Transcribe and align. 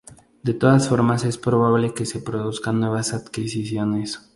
De 0.41 0.55
todas 0.55 0.89
formas 0.89 1.25
es 1.25 1.37
probable 1.37 1.93
que 1.93 2.07
se 2.07 2.19
produzcan 2.21 2.79
nuevas 2.79 3.13
adquisiciones. 3.13 4.19